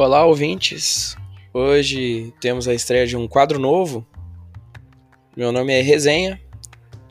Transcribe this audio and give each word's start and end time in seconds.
Olá, 0.00 0.24
ouvintes. 0.24 1.16
Hoje 1.52 2.32
temos 2.40 2.68
a 2.68 2.72
estreia 2.72 3.04
de 3.04 3.16
um 3.16 3.26
quadro 3.26 3.58
novo. 3.58 4.06
Meu 5.36 5.50
nome 5.50 5.72
é 5.72 5.82
Resenha, 5.82 6.40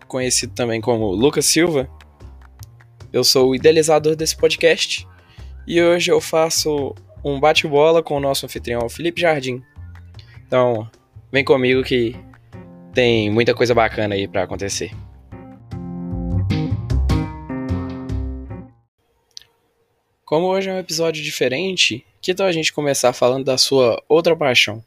conhecido 0.07 0.54
também 0.54 0.79
como 0.79 1.12
Lucas 1.12 1.46
Silva. 1.47 1.89
Eu 3.12 3.26
sou 3.26 3.50
o 3.50 3.55
idealizador 3.55 4.16
desse 4.16 4.38
podcast 4.38 5.05
e 5.68 5.81
hoje 5.81 6.13
eu 6.13 6.21
faço 6.21 6.95
um 7.21 7.41
bate-bola 7.41 8.02
com 8.02 8.16
o 8.16 8.21
nosso 8.21 8.45
anfitrião 8.45 8.88
Felipe 8.88 9.20
Jardim. 9.20 9.62
Então, 10.48 10.90
vem 11.30 11.44
comigo 11.44 11.84
que 11.84 12.16
tem 12.94 13.30
muita 13.30 13.54
coisa 13.54 13.76
bacana 13.76 14.16
aí 14.16 14.30
para 14.30 14.44
acontecer. 14.44 14.91
Como 20.27 20.48
hoje 20.48 20.70
é 20.70 20.73
um 20.73 20.77
episódio 20.77 21.23
diferente, 21.23 22.05
que 22.22 22.36
tal 22.36 22.48
a 22.48 22.52
gente 22.52 22.73
começar 22.73 23.13
falando 23.13 23.45
da 23.45 23.58
sua 23.58 24.04
outra 24.09 24.36
paixão? 24.36 24.84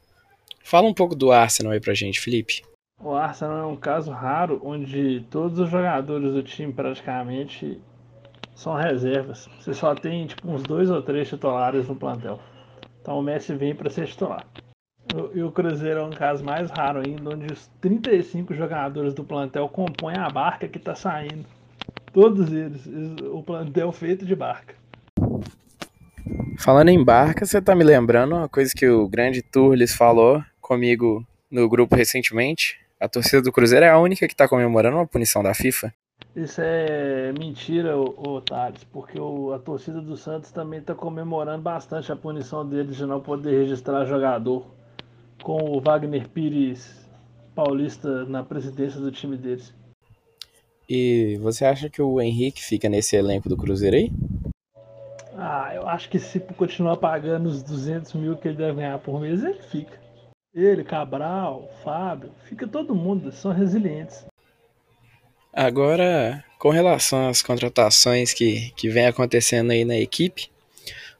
Fala 0.63 0.87
um 0.87 0.93
pouco 0.93 1.15
do 1.15 1.33
Arsenal 1.33 1.73
aí 1.73 1.81
pra 1.81 1.95
gente, 1.95 2.21
Felipe. 2.21 2.61
O 3.03 3.15
Arsenal 3.15 3.57
é 3.57 3.65
um 3.65 3.75
caso 3.75 4.11
raro 4.11 4.61
onde 4.63 5.25
todos 5.31 5.59
os 5.59 5.71
jogadores 5.71 6.35
do 6.35 6.43
time 6.43 6.71
praticamente 6.75 7.81
são 8.55 8.75
reservas. 8.75 9.49
Você 9.59 9.73
só 9.73 9.95
tem 9.95 10.27
tipo 10.27 10.47
uns 10.47 10.63
dois 10.63 10.91
ou 10.91 11.01
três 11.01 11.27
titulares 11.27 11.89
no 11.89 11.97
plantel. 11.97 12.39
Então 13.01 13.19
o 13.19 13.23
Messi 13.23 13.55
vem 13.55 13.75
para 13.75 13.89
ser 13.89 14.09
titular. 14.09 14.47
E 15.35 15.43
o 15.43 15.51
Cruzeiro 15.51 16.01
é 16.01 16.05
um 16.05 16.11
caso 16.11 16.45
mais 16.45 16.71
raro 16.71 17.01
ainda, 17.01 17.31
onde 17.31 17.51
os 17.51 17.67
35 17.81 18.53
jogadores 18.53 19.15
do 19.15 19.25
plantel 19.25 19.71
compõem 19.71 20.19
a 20.19 20.29
barca 20.29 20.69
que 20.69 20.77
está 20.77 20.95
saindo. 20.95 21.47
Todos 22.13 22.53
eles, 22.53 22.87
o 23.33 23.43
plantel 23.43 23.91
feito 23.91 24.27
de 24.27 24.37
barca. 24.37 24.79
Falando 26.61 26.91
em 26.91 27.03
barca, 27.03 27.47
você 27.47 27.59
tá 27.59 27.75
me 27.75 27.83
lembrando 27.83 28.35
uma 28.35 28.47
coisa 28.47 28.71
que 28.77 28.87
o 28.87 29.09
grande 29.09 29.41
Turles 29.41 29.95
falou 29.95 30.45
comigo 30.61 31.27
no 31.51 31.67
grupo 31.67 31.97
recentemente. 31.97 32.79
A 33.01 33.09
torcida 33.09 33.41
do 33.41 33.51
Cruzeiro 33.51 33.87
é 33.87 33.89
a 33.89 33.99
única 33.99 34.29
que 34.29 34.37
tá 34.37 34.47
comemorando 34.47 34.99
uma 34.99 35.07
punição 35.07 35.43
da 35.43 35.55
FIFA. 35.55 35.91
Isso 36.37 36.61
é 36.63 37.33
mentira, 37.33 37.97
ô, 37.97 38.43
Thales, 38.43 38.85
porque 38.85 39.19
o, 39.19 39.55
a 39.55 39.59
torcida 39.59 40.03
do 40.03 40.19
Santos 40.19 40.53
também 40.53 40.83
tá 40.83 40.95
comemorando 40.95 41.63
bastante 41.63 42.13
a 42.13 42.17
punição 42.17 42.69
deles 42.69 42.95
de 42.95 43.07
não 43.07 43.23
poder 43.23 43.59
registrar 43.59 44.05
jogador 44.05 44.67
com 45.43 45.57
o 45.65 45.81
Wagner 45.81 46.29
Pires 46.29 47.09
paulista 47.55 48.27
na 48.27 48.43
presidência 48.43 49.01
do 49.01 49.11
time 49.11 49.39
deles. 49.39 49.73
E 50.87 51.39
você 51.41 51.65
acha 51.65 51.89
que 51.89 52.03
o 52.03 52.21
Henrique 52.21 52.63
fica 52.63 52.87
nesse 52.87 53.17
elenco 53.17 53.49
do 53.49 53.57
Cruzeiro 53.57 53.97
aí? 53.97 54.13
Ah, 55.43 55.75
eu 55.75 55.89
acho 55.89 56.11
que 56.11 56.19
se 56.19 56.39
continuar 56.39 56.99
pagando 56.99 57.49
os 57.49 57.63
200 57.63 58.13
mil 58.13 58.37
que 58.37 58.47
ele 58.47 58.59
deve 58.59 58.75
ganhar 58.75 58.99
por 58.99 59.19
mês, 59.19 59.43
ele 59.43 59.63
fica. 59.63 59.99
Ele, 60.55 60.85
Cabral, 60.85 61.67
Fábio, 61.83 62.31
fica 62.45 62.69
todo 62.69 62.95
mundo, 62.95 63.33
são 63.33 63.51
resilientes. 63.51 64.27
Agora, 65.51 66.45
com 66.59 66.69
relação 66.69 67.27
às 67.27 67.41
contratações 67.41 68.35
que, 68.35 68.71
que 68.73 68.91
vem 68.91 69.07
acontecendo 69.07 69.71
aí 69.71 69.83
na 69.83 69.97
equipe, 69.97 70.51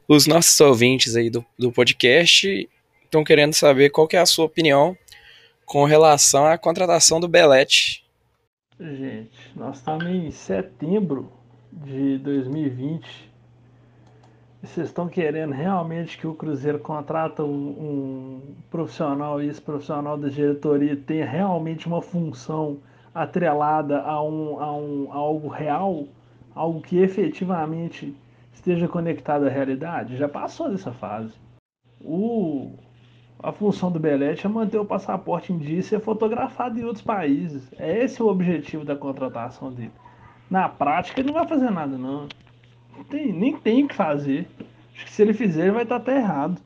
os 0.07 0.27
nossos 0.27 0.59
ouvintes 0.61 1.15
aí 1.15 1.31
do, 1.31 1.43
do 1.57 1.71
podcast 1.71 2.69
estão 3.03 3.23
querendo 3.23 3.55
saber 3.55 3.89
qual 3.89 4.07
que 4.07 4.15
é 4.15 4.19
a 4.19 4.25
sua 4.27 4.45
opinião 4.45 4.95
com 5.65 5.83
relação 5.83 6.45
à 6.45 6.59
contratação 6.59 7.19
do 7.19 7.27
Belete. 7.27 8.05
Gente, 8.79 9.31
nós 9.55 9.77
estamos 9.77 10.05
em 10.05 10.29
setembro 10.29 11.33
de 11.71 12.19
2020 12.19 13.30
vocês 14.61 14.87
estão 14.87 15.07
querendo 15.07 15.53
realmente 15.53 16.17
que 16.19 16.27
o 16.27 16.35
Cruzeiro 16.35 16.77
contrata 16.77 17.43
um, 17.43 17.47
um 17.49 18.41
profissional 18.69 19.41
e 19.41 19.47
esse 19.47 19.59
profissional 19.59 20.15
da 20.17 20.29
diretoria 20.29 20.95
tenha 20.95 21.25
realmente 21.25 21.87
uma 21.87 22.01
função 22.01 22.77
atrelada 23.13 24.01
a, 24.01 24.21
um, 24.23 24.59
a, 24.59 24.71
um, 24.71 25.11
a 25.11 25.15
algo 25.15 25.47
real, 25.47 26.07
algo 26.53 26.79
que 26.79 26.99
efetivamente 26.99 28.15
esteja 28.53 28.87
conectado 28.87 29.47
à 29.47 29.49
realidade? 29.49 30.15
Já 30.15 30.29
passou 30.29 30.69
dessa 30.69 30.91
fase. 30.91 31.33
O, 31.99 32.71
a 33.39 33.51
função 33.51 33.91
do 33.91 33.99
Belete 33.99 34.45
é 34.45 34.49
manter 34.49 34.77
o 34.77 34.85
passaporte 34.85 35.51
em 35.51 35.57
dia 35.57 35.79
e 35.79 35.83
ser 35.83 35.99
fotografado 35.99 36.79
em 36.79 36.83
outros 36.83 37.03
países. 37.03 37.67
É 37.79 38.03
esse 38.03 38.21
o 38.21 38.27
objetivo 38.27 38.85
da 38.85 38.95
contratação 38.95 39.73
dele. 39.73 39.91
Na 40.47 40.69
prática, 40.69 41.19
ele 41.19 41.29
não 41.29 41.39
vai 41.39 41.47
fazer 41.47 41.71
nada, 41.71 41.97
não 41.97 42.27
tem, 43.09 43.33
nem 43.33 43.57
tem 43.57 43.83
o 43.83 43.87
que 43.87 43.95
fazer. 43.95 44.47
Acho 44.93 45.05
que 45.05 45.11
se 45.11 45.21
ele 45.21 45.33
fizer, 45.33 45.63
ele 45.63 45.71
vai 45.71 45.83
estar 45.83 45.97
até 45.97 46.17
errado. 46.17 46.61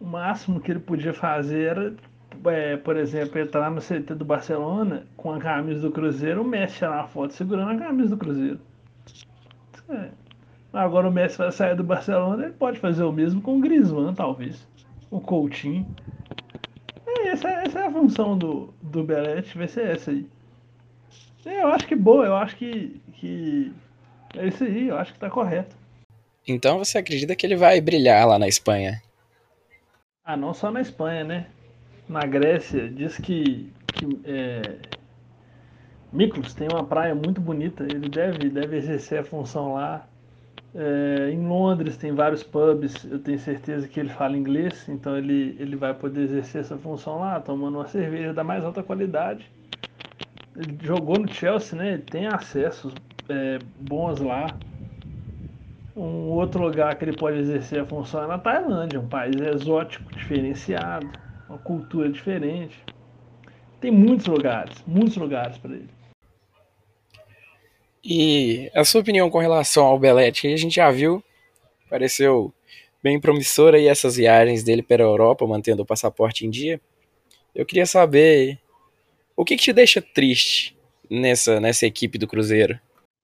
O 0.00 0.06
máximo 0.06 0.60
que 0.60 0.70
ele 0.70 0.80
podia 0.80 1.12
fazer 1.12 1.70
era, 1.70 1.94
é, 2.46 2.76
por 2.76 2.96
exemplo, 2.96 3.38
entrar 3.38 3.70
no 3.70 3.80
CT 3.80 4.14
do 4.14 4.24
Barcelona 4.24 5.06
com 5.16 5.32
a 5.32 5.38
camisa 5.38 5.80
do 5.80 5.92
Cruzeiro, 5.92 6.42
o 6.42 6.44
Messi 6.44 6.78
tirar 6.78 7.00
a 7.00 7.06
foto 7.06 7.32
segurando 7.34 7.70
a 7.70 7.86
camisa 7.86 8.10
do 8.10 8.16
Cruzeiro. 8.16 8.60
É. 9.88 10.10
Agora 10.72 11.08
o 11.08 11.12
Messi 11.12 11.38
vai 11.38 11.52
sair 11.52 11.76
do 11.76 11.84
Barcelona, 11.84 12.44
ele 12.44 12.52
pode 12.54 12.78
fazer 12.78 13.04
o 13.04 13.12
mesmo 13.12 13.42
com 13.42 13.58
o 13.58 13.60
Griezmann, 13.60 14.14
talvez. 14.14 14.66
O 15.10 15.20
Coutinho. 15.20 15.86
É, 17.06 17.28
essa, 17.28 17.48
essa 17.48 17.80
é 17.80 17.86
a 17.86 17.92
função 17.92 18.38
do, 18.38 18.72
do 18.80 19.04
Belete, 19.04 19.58
vai 19.58 19.68
ser 19.68 19.86
essa 19.86 20.10
aí. 20.10 20.26
É, 21.44 21.62
eu 21.62 21.68
acho 21.68 21.86
que 21.86 21.94
boa, 21.94 22.24
eu 22.24 22.36
acho 22.36 22.56
que, 22.56 23.00
que 23.14 23.72
é 24.36 24.46
isso 24.46 24.64
aí, 24.64 24.88
eu 24.88 24.96
acho 24.96 25.12
que 25.12 25.18
tá 25.18 25.30
correto. 25.30 25.76
Então 26.46 26.78
você 26.78 26.98
acredita 26.98 27.36
que 27.36 27.46
ele 27.46 27.56
vai 27.56 27.80
brilhar 27.80 28.26
lá 28.26 28.38
na 28.38 28.48
Espanha? 28.48 29.00
Ah, 30.24 30.36
não 30.36 30.52
só 30.52 30.70
na 30.70 30.80
Espanha, 30.80 31.24
né? 31.24 31.46
Na 32.08 32.20
Grécia, 32.20 32.88
diz 32.88 33.16
que, 33.16 33.72
que 33.94 34.20
é, 34.24 34.76
Miklos 36.12 36.52
tem 36.52 36.68
uma 36.70 36.84
praia 36.84 37.14
muito 37.14 37.40
bonita, 37.40 37.84
ele 37.84 38.08
deve, 38.08 38.50
deve 38.50 38.76
exercer 38.76 39.20
a 39.20 39.24
função 39.24 39.74
lá. 39.74 40.06
É, 40.74 41.30
em 41.30 41.46
Londres 41.46 41.96
tem 41.96 42.12
vários 42.12 42.42
pubs, 42.42 43.04
eu 43.04 43.18
tenho 43.18 43.38
certeza 43.38 43.86
que 43.86 44.00
ele 44.00 44.08
fala 44.08 44.36
inglês, 44.36 44.88
então 44.88 45.16
ele, 45.16 45.56
ele 45.58 45.76
vai 45.76 45.92
poder 45.92 46.22
exercer 46.22 46.62
essa 46.62 46.78
função 46.78 47.20
lá, 47.20 47.40
tomando 47.40 47.78
uma 47.78 47.86
cerveja 47.86 48.32
da 48.32 48.42
mais 48.42 48.64
alta 48.64 48.82
qualidade. 48.82 49.50
Ele 50.56 50.78
jogou 50.82 51.18
no 51.18 51.32
Chelsea, 51.32 51.78
né? 51.78 51.94
Ele 51.94 52.02
tem 52.02 52.26
acessos 52.26 52.94
é, 53.28 53.58
bons 53.78 54.20
lá. 54.20 54.58
Um 55.94 56.30
outro 56.30 56.62
lugar 56.62 56.96
que 56.96 57.04
ele 57.04 57.16
pode 57.16 57.38
exercer 57.38 57.80
a 57.80 57.86
função 57.86 58.24
é 58.24 58.26
na 58.26 58.38
Tailândia, 58.38 58.98
um 58.98 59.08
país 59.08 59.36
exótico, 59.36 60.10
diferenciado, 60.14 61.10
uma 61.48 61.58
cultura 61.58 62.08
diferente. 62.10 62.78
Tem 63.80 63.90
muitos 63.90 64.26
lugares, 64.26 64.82
muitos 64.86 65.16
lugares 65.16 65.58
para 65.58 65.72
ele. 65.72 65.88
E 68.04 68.70
a 68.74 68.84
sua 68.84 69.00
opinião 69.00 69.30
com 69.30 69.38
relação 69.38 69.84
ao 69.84 69.98
Belete, 69.98 70.46
a 70.46 70.56
gente 70.56 70.76
já 70.76 70.90
viu, 70.90 71.22
pareceu 71.88 72.52
bem 73.02 73.20
promissora 73.20 73.76
aí 73.76 73.86
essas 73.86 74.16
viagens 74.16 74.62
dele 74.62 74.82
para 74.82 75.02
a 75.02 75.06
Europa, 75.06 75.46
mantendo 75.46 75.82
o 75.82 75.86
passaporte 75.86 76.46
em 76.46 76.50
dia. 76.50 76.80
Eu 77.54 77.66
queria 77.66 77.84
saber 77.84 78.58
o 79.36 79.44
que, 79.44 79.56
que 79.56 79.62
te 79.62 79.72
deixa 79.72 80.00
triste 80.00 80.76
nessa, 81.10 81.60
nessa 81.60 81.86
equipe 81.86 82.18
do 82.18 82.26
Cruzeiro? 82.26 82.78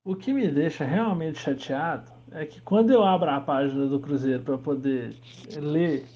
O 0.08 0.16
que 0.16 0.32
me 0.32 0.48
deixa 0.48 0.86
realmente 0.86 1.38
chateado 1.38 2.10
é 2.32 2.46
que 2.46 2.62
quando 2.62 2.90
eu 2.90 3.04
abro 3.04 3.28
a 3.28 3.42
página 3.42 3.84
do 3.84 4.00
Cruzeiro 4.00 4.42
para 4.42 4.56
poder 4.56 5.14
ler 5.54 6.06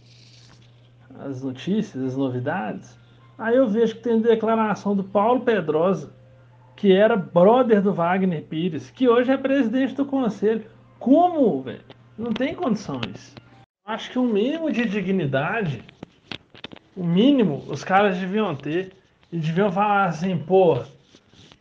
as 1.19 1.43
notícias, 1.43 2.03
as 2.03 2.17
novidades, 2.17 2.99
aí 3.37 3.55
eu 3.55 3.69
vejo 3.69 3.97
que 3.97 4.01
tem 4.01 4.19
declaração 4.19 4.97
do 4.97 5.05
Paulo 5.05 5.43
Pedrosa, 5.43 6.11
que 6.75 6.91
era 6.91 7.15
brother 7.17 7.83
do 7.83 7.93
Wagner 7.93 8.43
Pires, 8.45 8.91
que 8.91 9.07
hoje 9.11 9.31
é 9.31 9.37
presidente 9.37 9.95
do 9.95 10.07
conselho. 10.07 10.65
Como, 10.99 11.61
velho? 11.61 11.85
Não 12.17 12.33
tem 12.33 12.55
condições. 12.55 13.35
Acho 13.85 14.11
que 14.11 14.19
o 14.19 14.25
mínimo 14.25 14.73
de 14.73 14.87
dignidade, 14.87 15.85
o 16.97 17.05
mínimo, 17.05 17.63
os 17.69 17.85
caras 17.85 18.17
deviam 18.17 18.57
ter. 18.57 18.95
E 19.31 19.37
deviam 19.37 19.71
falar 19.71 20.07
assim, 20.07 20.39
pô, 20.39 20.83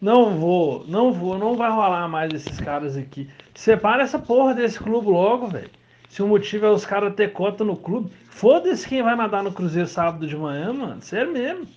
não 0.01 0.39
vou, 0.39 0.83
não 0.87 1.13
vou, 1.13 1.37
não 1.37 1.55
vai 1.55 1.69
rolar 1.69 2.07
mais 2.07 2.33
esses 2.33 2.59
caras 2.59 2.97
aqui. 2.97 3.29
Separa 3.53 4.01
essa 4.01 4.17
porra 4.17 4.55
desse 4.55 4.79
clube 4.79 5.07
logo, 5.07 5.45
velho. 5.45 5.69
Se 6.09 6.23
o 6.23 6.27
motivo 6.27 6.65
é 6.65 6.71
os 6.71 6.83
caras 6.83 7.13
ter 7.13 7.31
cota 7.31 7.63
no 7.63 7.77
clube, 7.77 8.11
foda-se 8.31 8.87
quem 8.87 9.03
vai 9.03 9.15
nadar 9.15 9.43
no 9.43 9.51
Cruzeiro 9.51 9.87
sábado 9.87 10.25
de 10.25 10.35
manhã, 10.35 10.73
mano. 10.73 11.01
Sério 11.03 11.31
mesmo. 11.31 11.67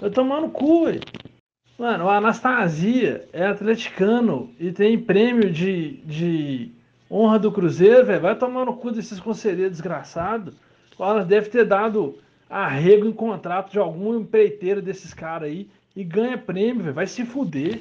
Eu 0.00 0.08
tomando 0.10 0.50
cu, 0.50 0.84
velho. 0.84 1.00
Mano, 1.76 2.04
o 2.04 2.08
Anastasia 2.08 3.28
é 3.32 3.44
atleticano 3.44 4.54
e 4.60 4.70
tem 4.70 4.96
prêmio 4.96 5.50
de, 5.50 5.96
de 6.04 6.70
honra 7.10 7.40
do 7.40 7.50
Cruzeiro, 7.50 8.06
velho. 8.06 8.20
Vai 8.20 8.38
tomar 8.38 8.64
no 8.64 8.76
cu 8.76 8.92
desses 8.92 9.18
conselheiros 9.18 9.72
desgraçados. 9.72 10.54
Ela 10.96 11.24
deve 11.24 11.50
ter 11.50 11.64
dado 11.64 12.18
arrego 12.48 13.06
em 13.06 13.12
contrato 13.12 13.72
de 13.72 13.80
algum 13.80 14.16
empreiteiro 14.16 14.80
desses 14.80 15.12
caras 15.12 15.48
aí 15.48 15.68
e 15.94 16.04
ganha 16.04 16.38
prêmio, 16.38 16.82
véio. 16.82 16.94
vai 16.94 17.06
se 17.06 17.24
fuder. 17.24 17.80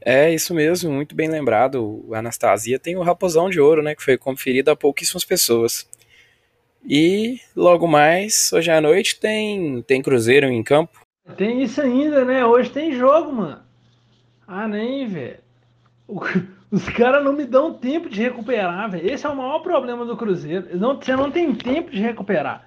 É, 0.00 0.32
isso 0.32 0.54
mesmo, 0.54 0.90
muito 0.90 1.14
bem 1.14 1.28
lembrado. 1.28 2.02
O 2.06 2.14
Anastasia 2.14 2.78
tem 2.78 2.96
o 2.96 3.02
Raposão 3.02 3.50
de 3.50 3.60
Ouro, 3.60 3.82
né, 3.82 3.94
que 3.94 4.02
foi 4.02 4.16
conferido 4.16 4.70
a 4.70 4.76
pouquíssimas 4.76 5.24
pessoas. 5.24 5.88
E 6.84 7.38
logo 7.54 7.86
mais, 7.86 8.50
hoje 8.52 8.70
à 8.70 8.80
noite, 8.80 9.20
tem, 9.20 9.82
tem 9.82 10.02
Cruzeiro 10.02 10.46
em 10.46 10.62
campo. 10.62 11.00
Tem 11.36 11.62
isso 11.62 11.80
ainda, 11.80 12.24
né? 12.24 12.44
Hoje 12.44 12.70
tem 12.70 12.92
jogo, 12.92 13.32
mano. 13.32 13.60
Ah, 14.46 14.66
nem, 14.66 15.06
velho. 15.06 15.38
Os 16.70 16.88
caras 16.88 17.24
não 17.24 17.32
me 17.32 17.44
dão 17.44 17.74
tempo 17.74 18.08
de 18.08 18.22
recuperar, 18.22 18.90
velho. 18.90 19.10
Esse 19.10 19.26
é 19.26 19.28
o 19.28 19.36
maior 19.36 19.58
problema 19.58 20.04
do 20.04 20.16
Cruzeiro. 20.16 20.68
Não, 20.78 20.96
você 20.96 21.14
não 21.14 21.30
tem 21.30 21.54
tempo 21.54 21.90
de 21.90 22.00
recuperar. 22.00 22.64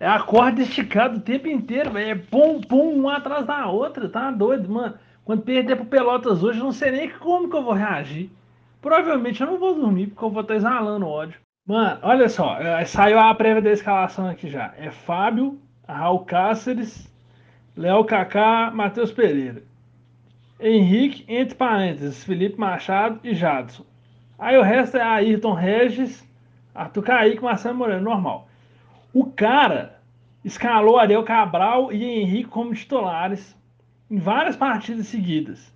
É 0.00 0.06
a 0.06 0.20
corda 0.20 0.62
esticada 0.62 1.16
o 1.16 1.20
tempo 1.20 1.48
inteiro, 1.48 1.90
velho. 1.90 2.10
É 2.10 2.14
pum, 2.14 2.60
pum, 2.60 2.94
uma 3.00 3.16
atrás 3.16 3.46
da 3.46 3.66
outra. 3.66 4.08
Tá 4.08 4.30
doido, 4.30 4.68
mano. 4.68 4.94
Quando 5.24 5.42
perder 5.42 5.76
pro 5.76 5.86
Pelotas 5.86 6.42
hoje, 6.42 6.58
eu 6.58 6.64
não 6.64 6.72
sei 6.72 6.90
nem 6.90 7.10
como 7.10 7.50
que 7.50 7.56
eu 7.56 7.62
vou 7.62 7.74
reagir. 7.74 8.30
Provavelmente 8.80 9.40
eu 9.40 9.46
não 9.46 9.58
vou 9.58 9.74
dormir, 9.74 10.06
porque 10.06 10.24
eu 10.24 10.30
vou 10.30 10.42
estar 10.42 10.54
exalando 10.54 11.06
ódio. 11.06 11.40
Mano, 11.66 11.98
olha 12.02 12.28
só. 12.28 12.56
É, 12.58 12.84
saiu 12.84 13.18
a 13.18 13.34
prévia 13.34 13.60
da 13.60 13.72
escalação 13.72 14.28
aqui 14.28 14.48
já. 14.48 14.72
É 14.78 14.90
Fábio, 14.90 15.58
Raul 15.86 16.20
Cáceres, 16.20 17.12
Léo 17.76 18.04
Kaká, 18.04 18.70
Matheus 18.70 19.12
Pereira. 19.12 19.62
Henrique, 20.60 21.24
entre 21.28 21.54
parênteses, 21.54 22.24
Felipe 22.24 22.58
Machado 22.58 23.20
e 23.22 23.34
Jadson. 23.34 23.84
Aí 24.38 24.56
o 24.56 24.62
resto 24.62 24.96
é 24.96 25.02
Ayrton 25.02 25.52
Regis, 25.52 26.26
Arthur 26.74 27.02
Kaique, 27.02 27.42
Marcelo 27.42 27.76
Moreno, 27.76 28.02
normal. 28.02 28.47
O 29.12 29.24
cara 29.24 30.00
escalou 30.44 30.98
Ariel 30.98 31.24
Cabral 31.24 31.92
e 31.92 32.04
Henrique 32.04 32.50
como 32.50 32.74
titulares 32.74 33.56
em 34.10 34.18
várias 34.18 34.56
partidas 34.56 35.06
seguidas. 35.06 35.72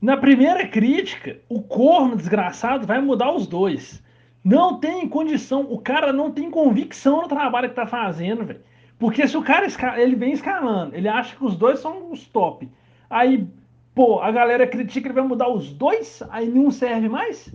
Na 0.00 0.16
primeira 0.16 0.66
crítica, 0.66 1.38
o 1.48 1.62
corno 1.62 2.16
desgraçado 2.16 2.86
vai 2.86 3.00
mudar 3.00 3.32
os 3.32 3.46
dois. 3.46 4.02
Não 4.42 4.78
tem 4.78 5.08
condição, 5.08 5.66
o 5.70 5.78
cara 5.78 6.12
não 6.12 6.30
tem 6.30 6.50
convicção 6.50 7.22
no 7.22 7.28
trabalho 7.28 7.68
que 7.68 7.74
tá 7.74 7.86
fazendo, 7.86 8.44
velho. 8.44 8.60
Porque 8.98 9.26
se 9.26 9.36
o 9.36 9.42
cara 9.42 9.66
ele 10.00 10.14
vem 10.14 10.32
escalando, 10.32 10.94
ele 10.94 11.08
acha 11.08 11.36
que 11.36 11.44
os 11.44 11.56
dois 11.56 11.80
são 11.80 12.10
os 12.10 12.26
top. 12.26 12.68
Aí, 13.08 13.46
pô, 13.94 14.20
a 14.20 14.30
galera 14.30 14.66
critica 14.66 15.08
ele 15.08 15.14
vai 15.14 15.24
mudar 15.24 15.48
os 15.48 15.72
dois, 15.72 16.22
aí 16.30 16.46
nenhum 16.48 16.70
serve 16.70 17.08
mais. 17.08 17.54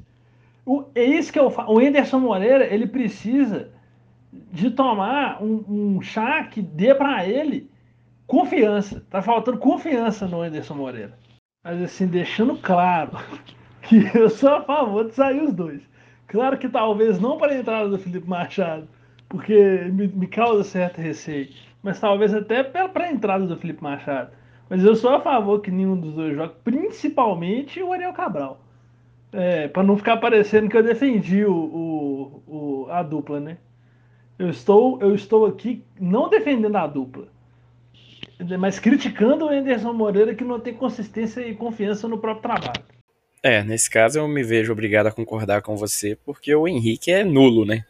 O, 0.66 0.84
é 0.96 1.04
isso 1.04 1.32
que 1.32 1.40
eu 1.40 1.52
falo. 1.52 1.76
O 1.76 1.80
Anderson 1.80 2.20
Moreira, 2.20 2.66
ele 2.66 2.88
precisa 2.88 3.70
de 4.52 4.72
tomar 4.72 5.42
um, 5.44 5.64
um 5.68 6.02
chá 6.02 6.44
que 6.44 6.62
dê 6.62 6.94
para 6.94 7.28
ele 7.28 7.70
confiança. 8.28 9.06
Tá 9.10 9.22
faltando 9.22 9.58
confiança 9.58 10.28
no 10.28 10.42
Anderson 10.42 10.76
Moreira. 10.76 11.18
Mas 11.64 11.82
assim, 11.82 12.08
deixando 12.08 12.58
claro 12.58 13.12
que 13.84 14.10
eu 14.14 14.30
sou 14.30 14.50
a 14.50 14.64
favor 14.64 15.06
de 15.06 15.14
sair 15.14 15.42
os 15.42 15.54
dois. 15.54 15.82
Claro 16.28 16.58
que 16.58 16.70
talvez 16.70 17.20
não 17.20 17.38
para 17.38 17.54
a 17.54 17.58
entrada 17.58 17.90
do 17.90 18.00
Felipe 18.00 18.28
Machado, 18.28 18.88
porque 19.30 19.90
me, 19.92 20.08
me 20.08 20.28
causa 20.28 20.64
certo 20.64 21.00
receio. 21.00 21.50
Mas 21.82 22.00
talvez 22.00 22.34
até 22.34 22.64
para 22.64 23.06
a 23.06 23.12
entrada 23.12 23.46
do 23.46 23.58
Felipe 23.58 23.84
Machado. 23.84 24.32
Mas 24.70 24.84
eu 24.84 24.96
sou 24.96 25.12
a 25.12 25.22
favor 25.22 25.62
que 25.62 25.70
nenhum 25.70 26.00
dos 26.00 26.14
dois 26.14 26.36
jogue, 26.36 26.54
principalmente 26.64 27.82
o 27.82 27.94
Ariel 27.94 28.14
Cabral. 28.14 28.60
É, 29.32 29.68
para 29.68 29.84
não 29.84 29.98
ficar 29.98 30.18
parecendo 30.18 30.70
que 30.70 30.78
eu 30.78 30.84
defendi 30.84 31.46
o, 31.46 31.54
o, 31.54 32.44
o, 32.48 32.88
a 32.90 33.04
dupla, 33.04 33.40
né? 33.40 33.58
Eu 34.38 34.50
estou, 34.50 35.02
eu 35.02 35.16
estou 35.16 35.46
aqui 35.46 35.82
não 36.00 36.30
defendendo 36.30 36.76
a 36.76 36.86
dupla, 36.86 37.28
mas 38.60 38.80
criticando 38.80 39.46
o 39.46 39.50
Anderson 39.50 39.94
Moreira 39.94 40.36
que 40.36 40.44
não 40.44 40.60
tem 40.60 40.74
consistência 40.74 41.40
e 41.48 41.56
confiança 41.56 42.08
no 42.08 42.18
próprio 42.18 42.42
trabalho. 42.42 42.84
É, 43.42 43.64
nesse 43.64 43.90
caso 43.90 44.20
eu 44.20 44.28
me 44.28 44.44
vejo 44.44 44.74
obrigado 44.74 45.08
a 45.08 45.12
concordar 45.12 45.62
com 45.62 45.78
você, 45.78 46.18
porque 46.26 46.54
o 46.54 46.68
Henrique 46.68 47.12
é 47.12 47.24
nulo, 47.24 47.64
né? 47.64 47.86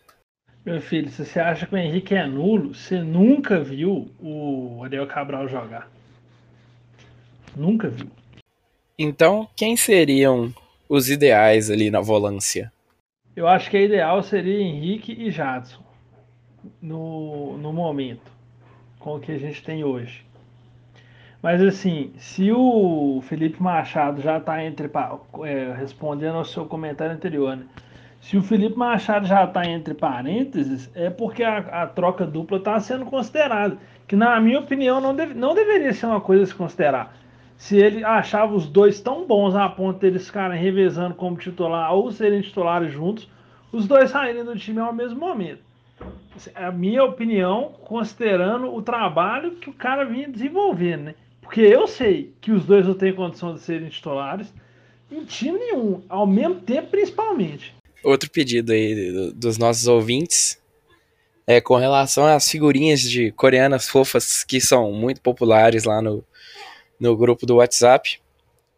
Meu 0.64 0.82
filho, 0.82 1.10
se 1.10 1.26
você 1.26 1.40
acha 1.40 1.66
que 1.66 1.74
o 1.74 1.78
Henrique 1.78 2.14
é 2.14 2.28
nulo, 2.28 2.76
você 2.76 3.00
nunca 3.00 3.60
viu 3.60 4.12
o 4.20 4.82
Ariel 4.84 5.08
Cabral 5.08 5.48
jogar. 5.48 5.90
Nunca 7.56 7.88
viu. 7.88 8.10
Então, 8.98 9.48
quem 9.56 9.76
seriam 9.76 10.54
os 10.88 11.10
ideais 11.10 11.72
ali 11.72 11.90
na 11.90 12.02
volância? 12.02 12.72
Eu 13.36 13.48
acho 13.48 13.70
que 13.70 13.78
a 13.78 13.82
ideal 13.82 14.22
seria 14.24 14.60
Henrique 14.60 15.12
e 15.12 15.32
Jadson 15.32 15.85
no, 16.82 17.58
no 17.58 17.74
momento, 17.74 18.32
com 19.00 19.16
o 19.16 19.20
que 19.20 19.32
a 19.32 19.38
gente 19.38 19.64
tem 19.64 19.84
hoje. 19.84 20.26
Mas 21.46 21.62
assim, 21.62 22.12
se 22.18 22.52
o 22.52 23.22
Felipe 23.22 23.62
Machado 23.62 24.20
já 24.20 24.38
está 24.38 24.64
entre. 24.64 24.90
É, 25.44 25.76
respondendo 25.78 26.38
ao 26.38 26.44
seu 26.44 26.66
comentário 26.66 27.14
anterior, 27.14 27.56
né? 27.56 27.66
Se 28.20 28.36
o 28.36 28.42
Felipe 28.42 28.76
Machado 28.76 29.28
já 29.28 29.44
está 29.44 29.64
entre 29.64 29.94
parênteses, 29.94 30.90
é 30.96 31.12
porque 31.12 31.44
a, 31.44 31.58
a 31.58 31.86
troca 31.86 32.26
dupla 32.26 32.58
está 32.58 32.80
sendo 32.80 33.06
considerada. 33.06 33.78
Que, 34.08 34.16
na 34.16 34.40
minha 34.40 34.60
opinião, 34.60 35.00
não, 35.00 35.16
deve, 35.16 35.36
não 35.36 35.54
deveria 35.54 35.94
ser 35.94 36.08
uma 36.08 36.20
coisa 36.20 36.42
a 36.42 36.48
se 36.48 36.56
considerar. 36.56 37.16
Se 37.56 37.78
ele 37.78 38.04
achava 38.04 38.56
os 38.56 38.68
dois 38.68 39.00
tão 39.00 39.28
bons 39.28 39.54
a 39.56 39.70
ponto 39.70 40.00
de 40.00 40.08
eles 40.08 40.26
ficarem 40.26 40.60
revezando 40.60 41.14
como 41.14 41.38
titular 41.38 41.94
ou 41.94 42.12
serem 42.12 42.42
titulares 42.42 42.92
juntos, 42.92 43.30
os 43.72 43.88
dois 43.88 44.10
saírem 44.10 44.44
do 44.44 44.58
time 44.58 44.80
ao 44.80 44.92
mesmo 44.92 45.20
momento 45.20 45.65
a 46.54 46.72
minha 46.72 47.04
opinião, 47.04 47.74
considerando 47.84 48.74
o 48.74 48.82
trabalho 48.82 49.56
que 49.56 49.70
o 49.70 49.74
cara 49.74 50.04
vinha 50.04 50.28
desenvolvendo, 50.28 51.06
né? 51.06 51.16
Porque 51.42 51.62
eu 51.62 51.88
sei 51.88 52.34
que 52.42 52.52
os 52.52 52.66
dois 52.66 52.86
não 52.86 52.96
têm 52.96 53.14
condição 53.14 53.54
de 53.54 53.62
serem 53.62 53.90
titulares 53.90 54.52
em 55.12 55.24
time 55.24 55.60
nenhum, 55.60 56.04
ao 56.10 56.26
mesmo 56.26 56.56
tempo, 56.56 56.90
principalmente. 56.90 57.74
Outro 58.04 58.30
pedido 58.30 58.72
aí 58.72 59.32
dos 59.34 59.58
nossos 59.58 59.88
ouvintes 59.88 60.62
é 61.48 61.62
com 61.62 61.76
relação 61.76 62.26
às 62.26 62.50
figurinhas 62.50 63.02
de 63.02 63.32
coreanas 63.32 63.88
fofas 63.88 64.44
que 64.44 64.60
são 64.60 64.92
muito 64.92 65.22
populares 65.22 65.84
lá 65.84 66.02
no, 66.02 66.24
no 67.00 67.16
grupo 67.16 67.46
do 67.46 67.58
WhatsApp 67.58 68.20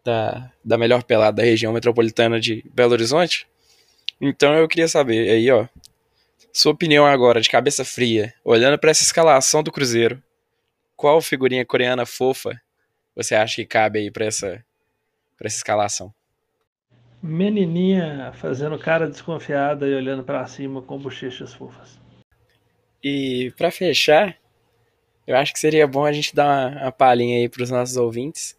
da, 0.03 0.51
da 0.63 0.77
melhor 0.77 1.03
pelada 1.03 1.37
da 1.37 1.43
região 1.43 1.73
metropolitana 1.73 2.39
de 2.39 2.63
Belo 2.73 2.93
Horizonte. 2.93 3.47
Então 4.19 4.53
eu 4.53 4.67
queria 4.67 4.87
saber 4.87 5.29
aí, 5.29 5.49
ó, 5.51 5.67
sua 6.57 6.71
opinião 6.71 7.05
agora, 7.05 7.39
de 7.39 7.49
cabeça 7.49 7.85
fria, 7.85 8.33
olhando 8.43 8.79
para 8.79 8.89
essa 8.89 9.03
escalação 9.03 9.61
do 9.61 9.71
Cruzeiro, 9.71 10.19
qual 10.95 11.21
figurinha 11.21 11.63
coreana 11.63 12.03
fofa 12.03 12.59
você 13.15 13.35
acha 13.35 13.57
que 13.57 13.65
cabe 13.65 13.99
aí 13.99 14.09
para 14.09 14.25
essa, 14.25 14.65
pra 15.37 15.45
essa 15.45 15.57
escalação? 15.57 16.11
Menininha 17.21 18.31
fazendo 18.33 18.79
cara 18.79 19.07
desconfiada 19.07 19.87
e 19.87 19.93
olhando 19.93 20.23
para 20.23 20.47
cima 20.47 20.81
com 20.81 20.97
bochechas 20.97 21.53
fofas. 21.53 21.99
E 23.03 23.53
para 23.55 23.69
fechar, 23.69 24.35
eu 25.27 25.37
acho 25.37 25.53
que 25.53 25.59
seria 25.59 25.85
bom 25.85 26.05
a 26.05 26.11
gente 26.11 26.35
dar 26.35 26.45
uma, 26.71 26.81
uma 26.81 26.91
palhinha 26.91 27.37
aí 27.37 27.47
para 27.47 27.61
os 27.61 27.69
nossos 27.69 27.97
ouvintes 27.97 28.57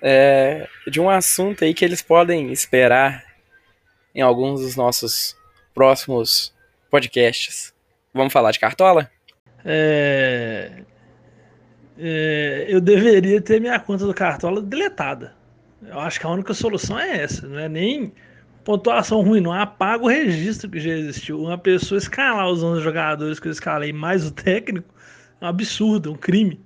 é, 0.00 0.68
de 0.86 1.00
um 1.00 1.10
assunto 1.10 1.64
aí 1.64 1.74
que 1.74 1.84
eles 1.84 2.00
podem 2.00 2.52
esperar 2.52 3.24
em 4.14 4.20
alguns 4.20 4.60
dos 4.60 4.76
nossos 4.76 5.36
próximos 5.74 6.56
podcasts. 6.90 7.74
Vamos 8.12 8.32
falar 8.32 8.50
de 8.50 8.58
cartola? 8.58 9.10
É... 9.64 10.82
É... 11.98 12.66
Eu 12.68 12.80
deveria 12.80 13.40
ter 13.40 13.60
minha 13.60 13.78
conta 13.78 14.06
do 14.06 14.14
cartola 14.14 14.62
deletada. 14.62 15.34
Eu 15.82 15.98
acho 16.00 16.18
que 16.18 16.26
a 16.26 16.30
única 16.30 16.54
solução 16.54 16.98
é 16.98 17.22
essa. 17.22 17.46
Não 17.46 17.58
é 17.58 17.68
nem 17.68 18.12
pontuação 18.64 19.22
ruim, 19.22 19.40
não 19.40 19.52
apaga 19.52 20.04
o 20.04 20.08
registro 20.08 20.68
que 20.68 20.78
já 20.78 20.90
existiu. 20.90 21.40
Uma 21.40 21.56
pessoa 21.56 21.98
escalar 21.98 22.48
os 22.48 22.62
11 22.62 22.82
jogadores 22.82 23.40
que 23.40 23.48
eu 23.48 23.52
escalei 23.52 23.92
mais 23.92 24.26
o 24.26 24.30
técnico 24.30 24.94
é 25.40 25.44
um 25.44 25.48
absurdo, 25.48 26.10
é 26.10 26.12
um 26.12 26.16
crime. 26.16 26.60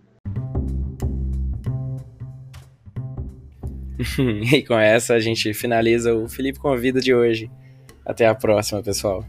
e 4.52 4.62
com 4.62 4.78
essa 4.78 5.14
a 5.14 5.20
gente 5.20 5.54
finaliza 5.54 6.14
o 6.14 6.28
Felipe 6.28 6.58
Convida 6.58 7.00
de 7.00 7.14
hoje. 7.14 7.50
Até 8.04 8.26
a 8.26 8.34
próxima, 8.34 8.82
pessoal. 8.82 9.24